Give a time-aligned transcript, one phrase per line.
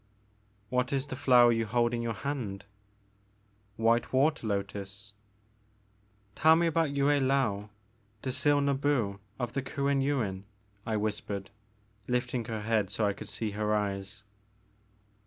[0.69, 2.65] What is the flower you hold in your hand?'
[3.87, 5.13] White water lotus."
[6.33, 7.69] Tell me about Yue I^ou,
[8.23, 10.45] Dzil Nbu of the Kuen Yuin,
[10.87, 11.51] I whispered,
[12.07, 14.23] lifting her head so I could see her eyes.